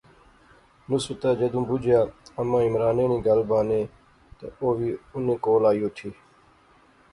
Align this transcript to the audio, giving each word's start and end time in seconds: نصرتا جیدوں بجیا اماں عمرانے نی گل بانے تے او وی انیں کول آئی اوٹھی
نصرتا 0.89 1.29
جیدوں 1.39 1.65
بجیا 1.69 2.01
اماں 2.39 2.63
عمرانے 2.67 3.05
نی 3.09 3.17
گل 3.25 3.41
بانے 3.49 3.81
تے 4.37 4.45
او 4.59 4.67
وی 4.77 4.89
انیں 5.15 5.39
کول 5.45 5.63
آئی 5.69 5.81
اوٹھی 5.83 6.09